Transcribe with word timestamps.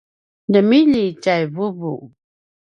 ljemilji 0.51 1.05
tjai 1.23 1.43
vuvu 1.55 1.93